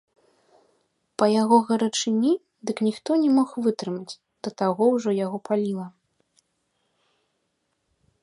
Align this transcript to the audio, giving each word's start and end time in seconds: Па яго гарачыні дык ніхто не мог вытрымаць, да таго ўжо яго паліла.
Па 1.21 1.25
яго 1.41 1.57
гарачыні 1.67 2.31
дык 2.69 2.77
ніхто 2.87 3.11
не 3.25 3.29
мог 3.37 3.49
вытрымаць, 3.67 4.13
да 4.47 4.55
таго 4.61 4.83
ўжо 4.95 5.09
яго 5.25 5.37
паліла. 5.49 5.85